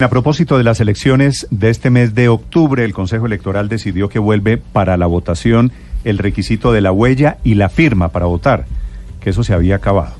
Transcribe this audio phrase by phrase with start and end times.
[0.00, 4.18] A propósito de las elecciones de este mes de octubre, el Consejo Electoral decidió que
[4.18, 5.70] vuelve para la votación
[6.02, 8.64] el requisito de la huella y la firma para votar,
[9.20, 10.16] que eso se había acabado.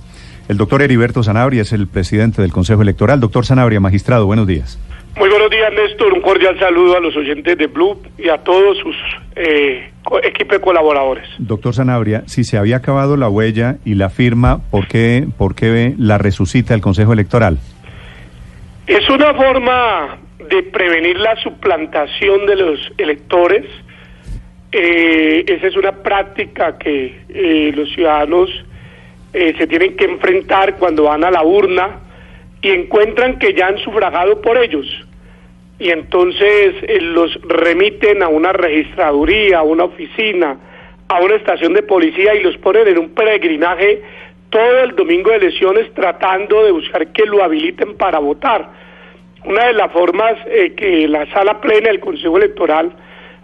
[0.46, 3.18] El doctor Heriberto Sanabria es el presidente del Consejo Electoral.
[3.18, 4.78] Doctor Sanabria, magistrado, buenos días.
[5.16, 6.12] Muy buenos días, Néstor.
[6.12, 8.94] Un cordial saludo a los oyentes de Blue y a todos sus
[9.34, 9.90] eh,
[10.22, 11.26] equipos de colaboradores.
[11.38, 15.96] Doctor Sanabria, si se había acabado la huella y la firma, ¿por qué, por qué
[15.98, 17.58] la resucita el Consejo Electoral?
[18.86, 23.64] Es una forma de prevenir la suplantación de los electores.
[24.72, 28.50] Eh, esa es una práctica que eh, los ciudadanos
[29.32, 32.00] eh, se tienen que enfrentar cuando van a la urna
[32.60, 34.86] y encuentran que ya han sufragado por ellos.
[35.78, 40.58] Y entonces eh, los remiten a una registraduría, a una oficina,
[41.08, 44.02] a una estación de policía y los ponen en un peregrinaje
[44.54, 48.70] todo el domingo de elecciones tratando de buscar que lo habiliten para votar.
[49.44, 52.92] Una de las formas eh, que la sala plena del Consejo Electoral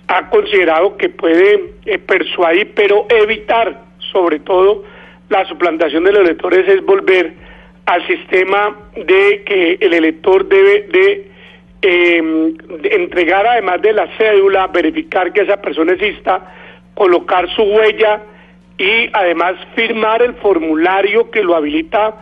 [0.07, 4.85] ha considerado que puede eh, persuadir, pero evitar sobre todo
[5.31, 7.33] la suplantación de los electores es volver
[7.87, 11.29] al sistema de que el elector debe de,
[11.83, 16.55] de entregar además de la cédula, verificar que esa persona exista,
[16.95, 18.23] colocar su huella
[18.81, 22.15] y además firmar el formulario que lo habilita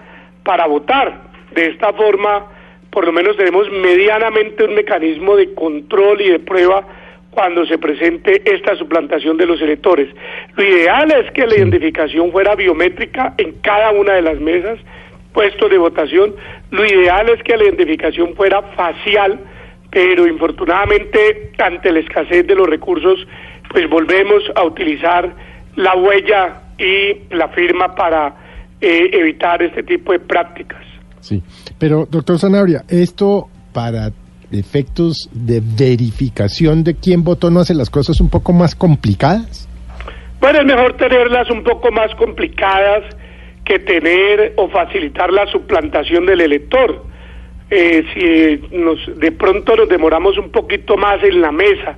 [0.42, 1.28] para votar.
[1.54, 2.46] De esta forma,
[2.90, 6.84] por lo menos tenemos medianamente un mecanismo de control y de prueba
[7.30, 10.08] cuando se presente esta suplantación de los electores.
[10.56, 14.80] Lo ideal es que la identificación fuera biométrica en cada una de las mesas,
[15.32, 16.34] puestos de votación.
[16.72, 19.38] Lo ideal es que la identificación fuera facial,
[19.92, 23.28] pero infortunadamente ante la escasez de los recursos,
[23.70, 25.32] pues volvemos a utilizar
[25.78, 28.34] la huella y la firma para
[28.80, 30.82] eh, evitar este tipo de prácticas.
[31.20, 31.42] Sí,
[31.78, 34.10] pero doctor Sanabria, esto para
[34.50, 39.68] efectos de verificación de quién votó no hace las cosas un poco más complicadas.
[40.40, 43.04] Bueno, es mejor tenerlas un poco más complicadas
[43.64, 47.04] que tener o facilitar la suplantación del elector.
[47.70, 51.96] Eh, si nos, de pronto nos demoramos un poquito más en la mesa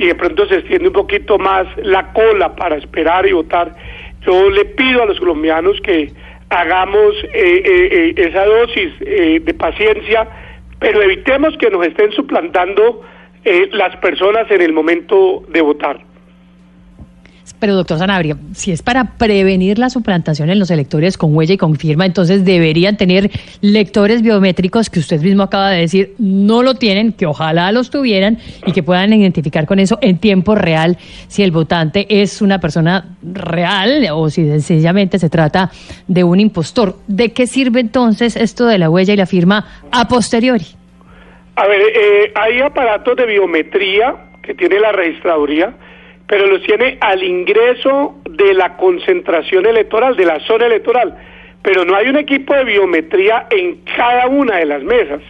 [0.00, 3.76] y de pronto se extiende un poquito más la cola para esperar y votar,
[4.24, 6.10] yo le pido a los colombianos que
[6.48, 10.26] hagamos eh, eh, eh, esa dosis eh, de paciencia,
[10.78, 13.02] pero evitemos que nos estén suplantando
[13.72, 15.98] las personas en el momento de votar.
[17.60, 21.58] Pero doctor Sanabria, si es para prevenir la suplantación en los electores con huella y
[21.58, 26.74] con firma, entonces deberían tener lectores biométricos que usted mismo acaba de decir no lo
[26.74, 30.96] tienen, que ojalá los tuvieran y que puedan identificar con eso en tiempo real
[31.28, 35.70] si el votante es una persona real o si sencillamente se trata
[36.08, 36.96] de un impostor.
[37.06, 40.66] ¿De qué sirve entonces esto de la huella y la firma a posteriori?
[41.56, 45.74] A ver, eh, hay aparatos de biometría que tiene la registraduría,
[46.30, 51.16] pero los tiene al ingreso de la concentración electoral, de la zona electoral.
[51.60, 55.20] Pero no hay un equipo de biometría en cada una de las mesas.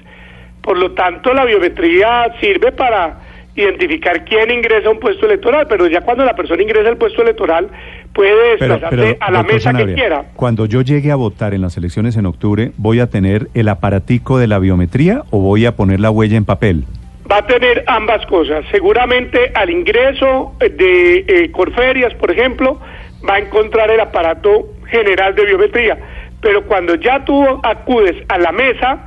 [0.60, 3.18] Por lo tanto, la biometría sirve para
[3.56, 7.22] identificar quién ingresa a un puesto electoral, pero ya cuando la persona ingresa al puesto
[7.22, 7.68] electoral
[8.12, 10.26] puede desplazarse pero, a la mesa que quiera.
[10.36, 14.38] Cuando yo llegue a votar en las elecciones en octubre, ¿voy a tener el aparatico
[14.38, 16.84] de la biometría o voy a poner la huella en papel?
[17.30, 18.64] Va a tener ambas cosas.
[18.70, 22.80] Seguramente al ingreso de eh, Corferias, por ejemplo,
[23.28, 25.98] va a encontrar el aparato general de biometría.
[26.40, 28.98] Pero cuando ya tú acudes a la mesa,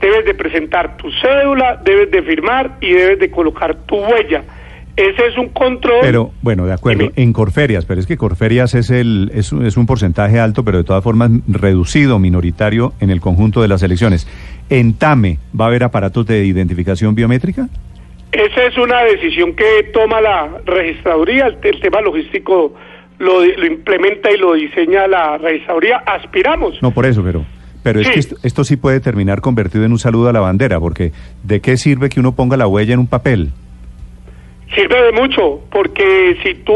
[0.00, 4.42] debes de presentar tu cédula, debes de firmar y debes de colocar tu huella.
[4.96, 6.00] Ese es un control.
[6.02, 7.12] Pero, bueno, de acuerdo, Dime.
[7.16, 10.78] en Corferias, pero es que Corferias es, el, es, un- es un porcentaje alto, pero
[10.78, 14.28] de todas formas reducido, minoritario en el conjunto de las elecciones.
[14.68, 17.68] ¿En TAME va a haber aparatos de identificación biométrica?
[18.32, 22.74] Esa es una decisión que toma la registraduría, el, el tema logístico
[23.18, 25.98] lo, lo implementa y lo diseña la registraduría.
[26.06, 26.74] Aspiramos.
[26.82, 27.44] No, por eso, pero...
[27.82, 30.78] Pero es que esto, esto sí puede terminar convertido en un saludo a la bandera,
[30.78, 31.10] porque
[31.42, 33.50] ¿de qué sirve que uno ponga la huella en un papel?
[34.74, 36.74] Sirve de mucho, porque si tú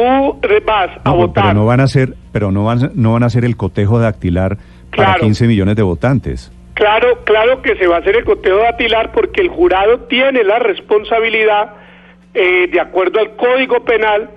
[0.67, 3.27] vas a No, votar, pero no van a hacer, pero no van, no van a
[3.27, 4.57] hacer el cotejo dactilar
[4.95, 5.21] para Claro.
[5.21, 6.53] 15 millones de votantes.
[6.75, 10.59] Claro, claro que se va a hacer el conteo datilar porque el jurado tiene la
[10.59, 11.71] responsabilidad,
[12.35, 14.29] eh, de acuerdo al Código Penal,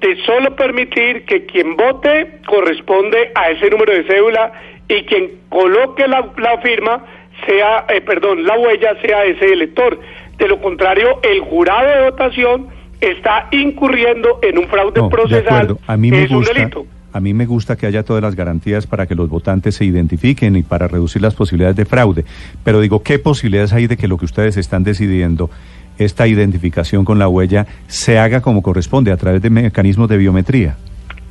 [0.00, 4.52] de solo permitir que quien vote corresponde a ese número de cédula
[4.88, 7.02] y quien coloque la, la firma
[7.46, 9.98] sea, eh, perdón, la huella sea ese elector.
[10.36, 12.68] De lo contrario, el jurado de votación
[13.00, 15.76] está incurriendo en un fraude No, procesal.
[15.86, 16.86] A mí me es un gusta, delito.
[17.12, 20.56] a mí me gusta que haya todas las garantías para que los votantes se identifiquen
[20.56, 22.24] y para reducir las posibilidades de fraude.
[22.64, 25.50] Pero digo, ¿qué posibilidades hay de que lo que ustedes están decidiendo,
[25.98, 30.76] esta identificación con la huella, se haga como corresponde a través de mecanismos de biometría?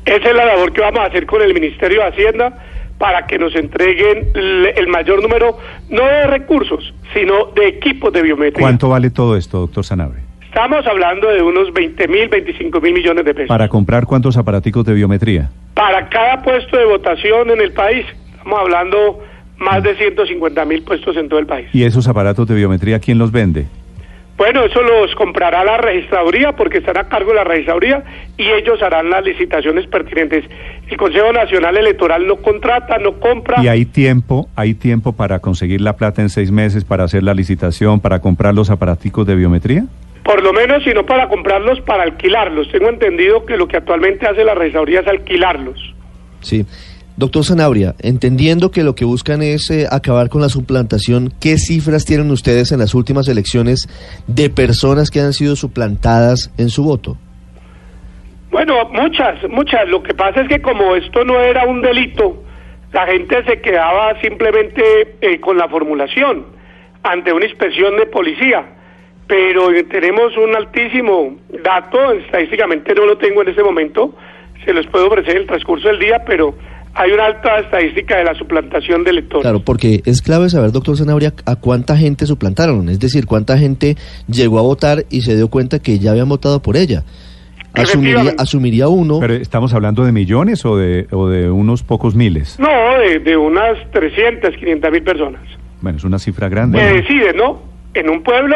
[0.05, 2.59] Esa es la labor que vamos a hacer con el Ministerio de Hacienda
[2.97, 5.57] para que nos entreguen el mayor número,
[5.89, 8.61] no de recursos, sino de equipos de biometría.
[8.61, 10.23] ¿Cuánto vale todo esto, doctor Sanabria?
[10.55, 13.49] Estamos hablando de unos 20 mil, 25 mil millones de pesos.
[13.49, 15.49] Para comprar cuántos aparaticos de biometría.
[15.73, 19.19] Para cada puesto de votación en el país, estamos hablando
[19.57, 21.67] más de 150 mil puestos en todo el país.
[21.73, 23.65] ¿Y esos aparatos de biometría quién los vende?
[24.37, 28.05] Bueno, eso los comprará la registraduría porque están a cargo de la registraduría
[28.37, 30.45] y ellos harán las licitaciones pertinentes.
[30.87, 33.61] El Consejo Nacional Electoral no contrata, no compra.
[33.61, 37.33] ¿Y hay tiempo, hay tiempo para conseguir la plata en seis meses, para hacer la
[37.33, 39.83] licitación, para comprar los aparaticos de biometría?
[40.25, 42.67] Por lo menos, si no para comprarlos, para alquilarlos.
[42.71, 45.93] Tengo entendido que lo que actualmente hace la registraduría es alquilarlos.
[46.41, 46.65] Sí.
[47.15, 52.05] Doctor Sanabria, entendiendo que lo que buscan es eh, acabar con la suplantación, ¿qué cifras
[52.05, 53.87] tienen ustedes en las últimas elecciones
[54.25, 57.17] de personas que han sido suplantadas en su voto?
[58.49, 59.87] Bueno, muchas, muchas.
[59.87, 62.43] Lo que pasa es que como esto no era un delito,
[62.91, 66.47] la gente se quedaba simplemente eh, con la formulación
[67.03, 68.74] ante una inspección de policía.
[69.27, 74.15] Pero tenemos un altísimo dato, estadísticamente no lo tengo en este momento,
[74.63, 76.55] se los puedo ofrecer en el transcurso del día, pero
[76.93, 79.41] hay una alta estadística de la suplantación de electores.
[79.41, 83.97] Claro, porque es clave saber, doctor Sanabria, a cuánta gente suplantaron, es decir, cuánta gente
[84.27, 87.03] llegó a votar y se dio cuenta que ya habían votado por ella.
[87.73, 92.57] Asumiría, asumiría uno, ¿Pero estamos hablando de millones o de, o de unos pocos miles?
[92.57, 92.69] No,
[92.99, 95.41] de, de unas 300, 500 mil personas.
[95.81, 96.79] Bueno, es una cifra grande.
[96.79, 96.93] que ¿no?
[96.93, 97.61] deciden, ¿no?
[97.93, 98.55] En un pueblo,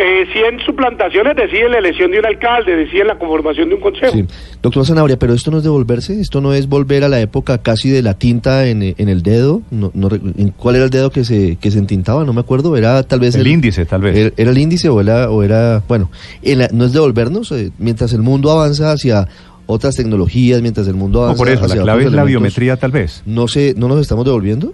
[0.00, 4.12] eh, 100 suplantaciones deciden la elección de un alcalde, deciden la conformación de un consejo.
[4.12, 4.24] Sí.
[4.62, 7.90] Doctor Zanabria, pero esto no es devolverse, esto no es volver a la época casi
[7.90, 9.60] de la tinta en, en el dedo.
[9.72, 12.22] No, no ¿en ¿Cuál era el dedo que se, que se entintaba?
[12.24, 12.76] No me acuerdo.
[12.76, 14.16] Era tal vez El índice, tal vez.
[14.16, 16.10] Era, era el índice o era, o era bueno,
[16.42, 17.50] en la- no es devolvernos.
[17.52, 19.26] eh, mientras el mundo avanza hacia
[19.66, 22.24] otras tecnologías, mientras el mundo No, avanza por eso, la hacia clave otros es la
[22.24, 23.22] biometría, tal vez.
[23.26, 24.72] No, se, ¿No nos estamos devolviendo?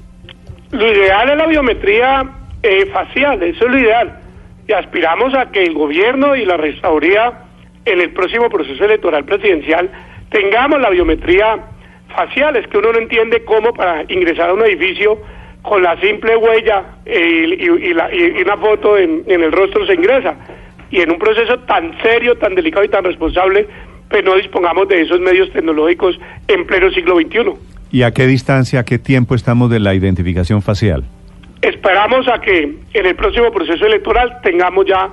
[0.70, 2.30] Lo ideal es la biometría
[2.62, 4.18] eh, facial, eso es lo ideal.
[4.68, 7.32] Y aspiramos a que el gobierno y la registraduría
[7.84, 9.90] en el próximo proceso electoral presidencial
[10.30, 11.58] tengamos la biometría
[12.14, 12.56] facial.
[12.56, 15.18] Es que uno no entiende cómo para ingresar a un edificio
[15.62, 20.34] con la simple huella y, la- y una foto en, en el rostro se ingresa.
[20.90, 23.66] Y en un proceso tan serio, tan delicado y tan responsable,
[24.08, 26.18] pues no dispongamos de esos medios tecnológicos
[26.48, 27.52] en pleno siglo XXI.
[27.90, 31.04] ¿Y a qué distancia, a qué tiempo estamos de la identificación facial?
[31.64, 35.08] Esperamos a que en el próximo proceso electoral tengamos ya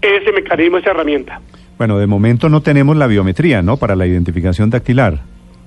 [0.00, 1.40] ese mecanismo, esa herramienta.
[1.76, 3.76] Bueno, de momento no tenemos la biometría, ¿no?
[3.78, 5.18] Para la identificación dactilar.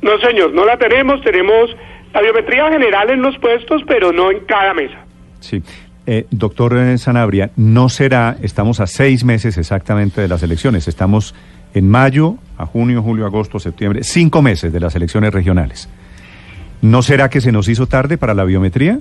[0.02, 1.22] No, señor, no la tenemos.
[1.22, 1.76] Tenemos
[2.14, 5.00] la biometría general en los puestos, pero no en cada mesa.
[5.42, 5.62] Sí.
[6.08, 11.36] Eh, doctor eh, Sanabria, no será, estamos a seis meses exactamente de las elecciones, estamos
[11.74, 15.90] en mayo, a junio, julio, agosto, septiembre, cinco meses de las elecciones regionales.
[16.82, 19.00] ¿No será que se nos hizo tarde para la biometría?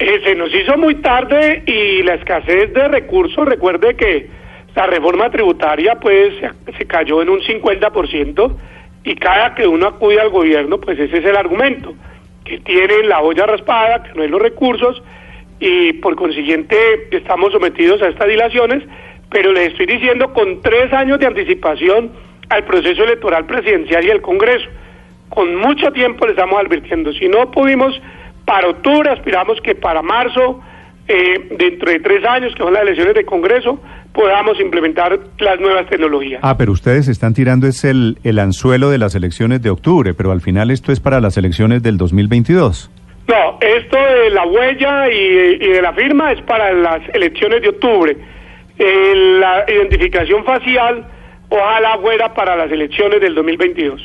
[0.00, 4.30] Eh, se nos hizo muy tarde y la escasez de recursos, recuerde que
[4.74, 6.32] la reforma tributaria pues
[6.78, 8.56] se, cayó en un 50%
[9.04, 11.92] y cada que uno acude al gobierno pues ese es el argumento,
[12.46, 15.02] que tienen la olla raspada, que no hay los recursos
[15.58, 16.78] y por consiguiente
[17.10, 18.82] estamos sometidos a estas dilaciones,
[19.30, 22.10] pero les estoy diciendo con tres años de anticipación
[22.48, 24.66] al proceso electoral presidencial y el Congreso.
[25.28, 28.00] Con mucho tiempo le estamos advirtiendo, si no pudimos
[28.50, 30.60] para octubre, aspiramos que para marzo,
[31.06, 33.78] eh, dentro de tres años, que son las elecciones de Congreso,
[34.12, 36.40] podamos implementar las nuevas tecnologías.
[36.42, 40.32] Ah, pero ustedes están tirando es el, el anzuelo de las elecciones de octubre, pero
[40.32, 42.90] al final esto es para las elecciones del 2022.
[43.28, 47.68] No, esto de la huella y, y de la firma es para las elecciones de
[47.68, 48.16] octubre.
[48.80, 51.06] Eh, la identificación facial,
[51.50, 54.02] ojalá fuera para las elecciones del 2022.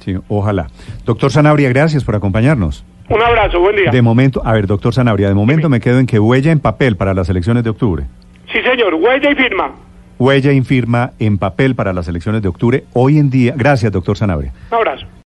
[0.00, 0.66] Sí, ojalá.
[1.04, 2.84] Doctor Sanabria, gracias por acompañarnos.
[3.08, 3.90] Un abrazo, buen día.
[3.90, 6.96] De momento, a ver, doctor Sanabria, de momento me quedo en que huella en papel
[6.96, 8.04] para las elecciones de octubre.
[8.52, 9.72] Sí, señor, huella y firma.
[10.18, 12.84] Huella en firma en papel para las elecciones de octubre.
[12.94, 14.52] Hoy en día, gracias, doctor Sanabria.
[14.70, 15.06] Un abrazo.